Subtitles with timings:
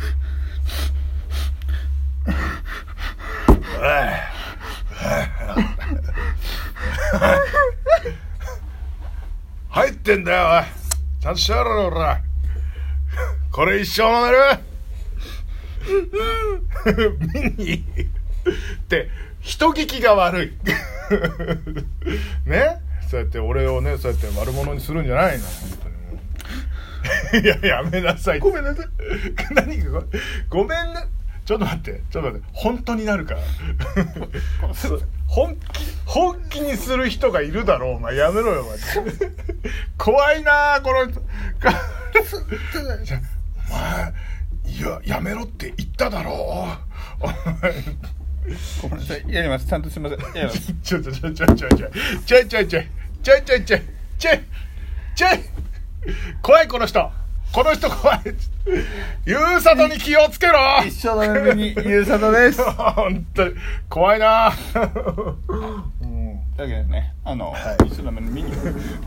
[9.70, 10.64] 入ってんだよおい。
[11.22, 12.20] ちゃんとしろよおら。
[13.52, 14.10] これ一生飲
[16.86, 17.26] めるミ
[17.64, 17.76] ニっ
[18.88, 19.08] て
[19.40, 20.52] 人聞きが悪い。
[22.48, 22.80] ね？
[23.10, 25.44] そうやって俺をねそうやって悪者にするんじゃないの？
[25.44, 25.89] 本当に
[27.42, 28.40] いややめなさい。
[28.40, 28.86] ごめんなさい。
[29.54, 30.02] 何が？
[30.48, 31.06] ごめんな
[31.44, 32.02] ちょっと待って。
[32.10, 32.46] ちょっと待って。
[32.52, 33.40] 本当になるから。
[34.74, 37.94] そ 本気本気にする人がいるだろう。
[37.96, 38.78] お前やめろよお前。
[39.96, 41.20] 怖いなあこの人。
[43.04, 43.20] じゃあ
[43.70, 44.12] お前
[44.74, 46.68] いややめろって言っただろ
[47.20, 47.24] う。
[47.24, 47.74] お前
[48.82, 49.24] ごめんなさい。
[49.28, 49.66] やります。
[49.66, 50.34] ちゃんとすみません。
[50.34, 50.72] やります。
[50.82, 51.90] ちょちょちょちょちょちょ
[52.26, 52.86] ちょいちょいちょいちょい
[53.22, 53.80] ちょいちょいちょい
[54.18, 54.40] ちょい
[55.14, 55.30] ちょい
[56.42, 57.19] 怖いこの人
[57.52, 58.20] この人怖い。
[59.26, 60.54] ゆうさとに気をつけろ。
[60.86, 62.62] 一生の夢にゆうさとです。
[62.62, 63.54] 本当に。
[63.88, 64.52] 怖いな。
[66.56, 67.86] だけどねあの、はい。
[67.86, 68.52] 一生の夢に見に。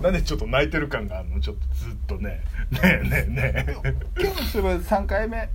[0.01, 1.39] なんでちょっと泣いてる感があるの？
[1.39, 2.41] ちょっとずっとね。
[2.71, 3.95] ねえねえねえ。
[4.19, 5.49] 今日の芝居3回目。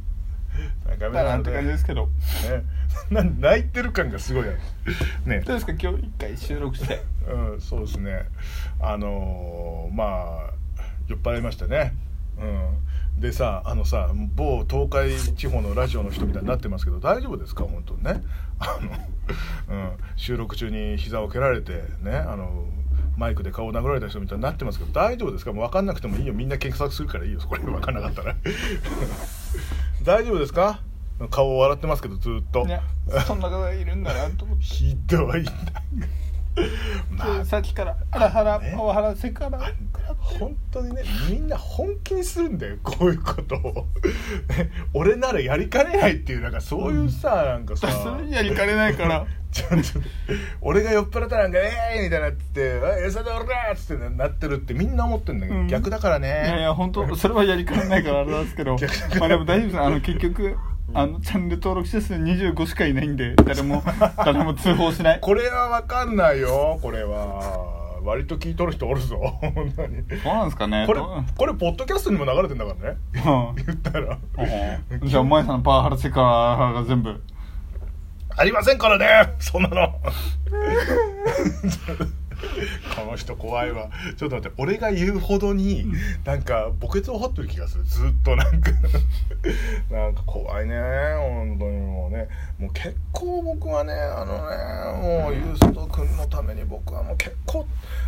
[0.89, 2.07] なんかだなって感じですけど。
[2.07, 2.13] ね。
[3.11, 4.59] な泣いてる感がすごいある。
[5.27, 5.41] ね。
[5.41, 5.73] どうですか？
[5.73, 7.03] 今日一回収録して。
[7.29, 8.23] うん、そうですね。
[8.81, 10.55] あのーまあ
[11.09, 11.93] 酔っ払いましたね
[12.41, 13.21] うん。
[13.21, 17.65] でさあのさ某東海地方のラジオの人みたいになってますけど大丈夫ですか？
[17.65, 18.23] 本当にね。
[18.61, 18.79] あ
[19.69, 22.65] の、うん、収録中に膝を蹴られてねあの
[23.17, 25.53] マイクで顔を殴られた人みたいになってますけど大丈夫ですか？
[25.53, 26.33] もう分かんなくてもいいよ。
[26.33, 27.41] みんな検索するからいいよ。
[27.41, 28.37] これ分かんなかったら。
[30.05, 30.81] 大丈夫ですか？
[31.31, 32.65] 顔を笑ってますけどずっと。
[33.27, 35.53] そんな方がいるんだなと思ってひどいな
[37.11, 39.61] まあさっきからあらはらねパワハラセクハラ
[40.19, 43.87] 本当にねみんな本気にするんだよこういうことを。
[44.95, 47.91] 俺ならやりかねないっていうなんかそういうさ、なんかさ。
[47.91, 49.27] それやりかねないから。
[49.51, 49.77] ちょっと
[50.61, 55.69] 俺が酔っ払ったらなんか「ええー!」みたいになって「おい餌で俺だ!」っつってなってるってみんな思ってんだけど、うん。
[55.69, 56.29] 逆だからね。
[56.29, 58.77] いやいや本当それはやりかねないからあれなんですけど。
[58.77, 59.81] 逆まあでも大丈夫です。
[59.81, 60.57] あの結局
[60.95, 63.83] あのチャンネル登録者数25しかいないんで誰も
[64.25, 65.21] 誰も通報しない。
[65.21, 66.79] これは分かんないよ。
[66.81, 67.77] これは。
[68.03, 69.19] 割と聞いとる人おるぞ。
[69.41, 70.03] 本当に。
[70.23, 70.85] そうなんですかね。
[70.87, 72.97] これどうこれポッドキャストにも流れてんだからね。
[73.15, 73.19] う
[73.61, 73.65] ん。
[73.65, 74.19] 言ったら。
[75.05, 77.23] じゃあ前さんのパワハラセクハラが全部。
[78.37, 79.35] ありませんからね。
[79.41, 79.95] そんなの
[83.01, 83.89] この人怖いわ。
[84.17, 85.87] ちょっと待って俺が言うほどに
[86.25, 87.85] なんか墓穴を掘ってる気がする。
[87.85, 88.71] ずっとなんか。
[89.91, 90.75] なんか怖いね
[91.17, 92.29] 本当にもうね。
[92.59, 94.57] もう結構僕はねあのね
[95.03, 97.67] もうユースト君のために僕はもう結構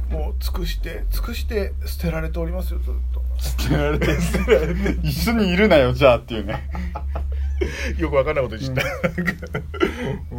[0.08, 3.22] もう尽くして尽くして捨てられておりますよずっと。
[3.38, 4.06] 捨てられて
[5.02, 6.68] 一緒にいるなよじゃあっていうね。
[7.98, 8.88] よくわかんないこと言っちゃった、
[10.34, 10.38] う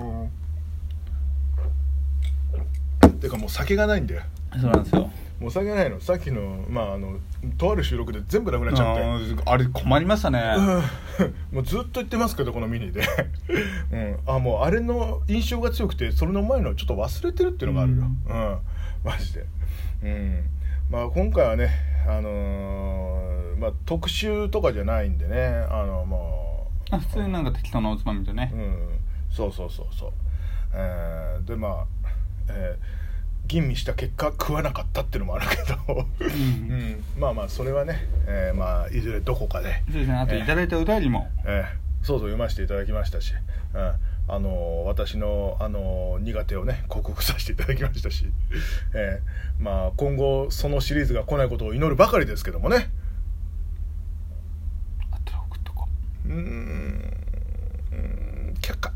[3.08, 3.12] ん。
[3.20, 4.22] てかもう酒がないんだよ
[4.60, 5.10] そうなんですよ。
[5.40, 6.00] もう酒ないの。
[6.00, 7.18] さっきのまああの
[7.58, 9.42] とある収録で全部なくなっちゃって。
[9.46, 10.56] あれ困りましたね。
[10.58, 10.62] う
[11.54, 13.02] んもうずっと言ってますけどこのミニで、
[13.92, 18.58] うん、あもうあれの印象が強くてそれの前のちょっと忘れてるっていうのがあるよ、うん。
[19.04, 19.46] マジで、
[20.04, 20.44] うん。
[20.92, 21.72] まあ、今回はね、
[22.06, 25.66] あのーまあ、特集とかじゃないんでね。
[25.70, 26.96] あのもう。
[26.96, 28.52] あ普通になんか適当なおつまみでね。
[28.54, 29.00] うん、
[29.32, 30.12] そうそうそうそう、
[30.74, 31.86] えーでまあ、
[32.50, 33.11] えー
[33.52, 36.24] 吟味した結果食わなかったっていうのもあるけど、う
[36.74, 37.04] ん。
[37.18, 40.14] まあまあそれはね、えーまあいずれどこかで、そうですね。
[40.14, 41.28] あといただいたお便りも。
[41.46, 42.06] えー。
[42.06, 43.34] そうそう読ませていただきましたし、
[43.76, 48.26] うん、あのー私の、あのー苦手をね克服させていただきましたし、
[48.96, 49.64] えー。
[49.64, 52.90] まあ今後そのシリーズが来ないことを祈るばかりですけどもね。
[55.12, 55.88] あったら送っとこ
[56.26, 56.30] う。
[56.30, 57.18] うーん。
[58.62, 58.94] 却下。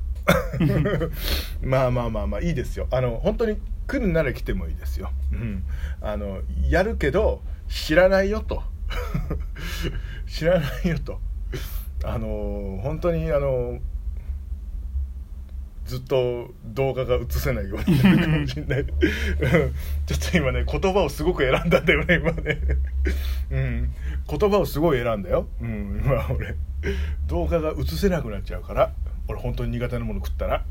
[1.61, 2.87] まあまあまあまあいいですよ。
[2.91, 5.63] あの本当に来るなら来てもいいですよ、うん、
[6.01, 8.63] あのやるけど知らないよと。
[10.27, 11.19] 知らないよと。
[12.03, 13.79] あの本当にあの
[15.85, 18.85] ずっと動画が映せないようになるかもしれない。
[20.05, 22.59] ちょっと今ね言葉をすごく選んだんだよね今ね。
[23.51, 23.93] うん。
[24.27, 25.47] 言葉をすごい選んだよ。
[25.61, 26.55] うん今俺。
[27.27, 28.93] 動画が映せなくなっちゃうから
[29.27, 30.63] 俺本当に苦手なもの食ったら。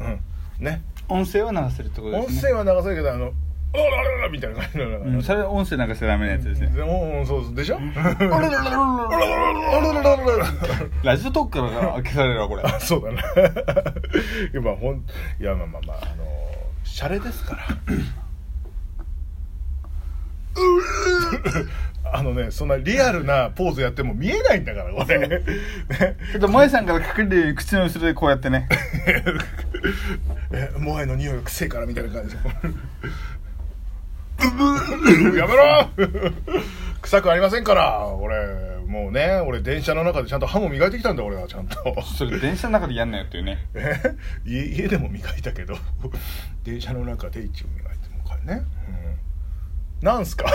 [0.00, 0.20] うん。
[0.60, 0.82] ね。
[1.08, 2.52] う音声は流せるってこと音ですね。
[2.52, 3.32] 声は流せるけどあの
[3.72, 4.98] 「おららら」みたいな感じの。
[5.00, 6.66] うん、それは音声流しちゃダメなやつですね。
[6.66, 7.78] うんそうそうでしょ？
[11.02, 13.24] ラジオトークから消されるわこれあそうだない
[14.52, 15.04] やまあほん
[15.40, 16.24] いやまあまあまああの
[16.84, 17.66] シャレですから
[22.12, 25.28] あのねそんなリアルなポーズやっても見えないんだからこれね
[26.32, 28.68] ちょっと萌えさんから隠れるように口の後ろでこうやってね
[30.52, 32.36] え萌えの匂いが臭いからみたいな感じ。
[32.36, 32.42] で
[35.38, 35.90] やめろ！
[37.02, 38.06] 臭くありませんから。
[38.06, 41.76] 俺もうね俺電車の中でちゃんと歯も磨いてきたんだ俺はちゃんと。
[42.02, 43.66] それ電車の中でやんなよっていうね。
[43.74, 44.14] え？
[44.46, 45.76] 家家でも磨いたけど
[46.64, 48.62] 電車の中で一応磨いてもこれね、
[50.00, 50.46] うん、なんすか？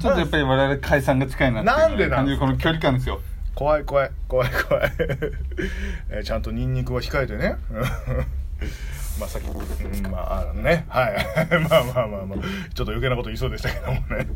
[0.00, 3.20] ちょっとやっぱり我々解散が近いなっていうなんでなんこの距離感ですよ
[3.54, 4.10] 怖い怖い。
[4.28, 4.92] 怖い怖い、
[6.10, 7.56] えーちゃんとニンニクは控えてね。
[9.18, 10.86] まあさっき、うん、まああね。
[10.88, 11.14] はい。
[11.70, 12.38] まあまあまあまあ。
[12.74, 14.26] ちょっと余計なこと言いそうでしたけどもね。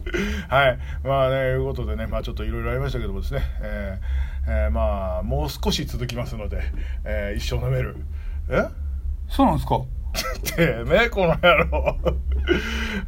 [0.48, 0.78] はい。
[1.02, 2.06] まあねいうことでね。
[2.06, 3.42] まあちょっといろいろありましたけどもですね。
[3.60, 6.62] えーえーまあもう少し続きますので、
[7.04, 7.96] えー一生飲める。
[8.48, 8.66] え？
[9.28, 9.80] そうなんですか。
[10.56, 11.98] てめえこの野郎。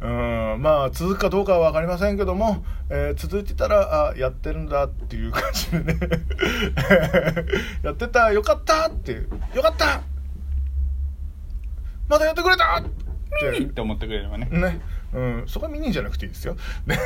[0.01, 5.99] うんまあ続くかどうかは分かりませんけども、えー続いてたらあやってるんだっていう感じでね。
[7.83, 9.29] やってたよかったっていう。
[9.55, 10.01] よかった
[12.07, 13.59] まだやってくれたって。
[13.59, 14.47] って思ってくれればね。
[14.51, 14.81] ね、
[15.13, 16.55] うん、そこはミニじゃなくていいですよ。
[16.85, 16.97] ね、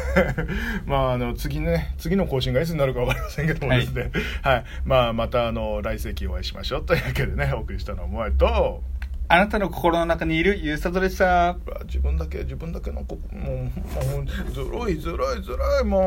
[0.86, 4.12] まあ、あの、次ね、次の更新がいつになるかわかりませんけどもですね、
[4.42, 8.84] はい、まあ、また、あの、来世紀お会いしましょうというわけでね、お送りしたのは、もえと、
[9.28, 13.72] あなたの心の中にいるゆうさとでした自分だけ、自分だけのこ、もう、も
[14.22, 16.04] う、ずるい、ずるい、ずるい、もう。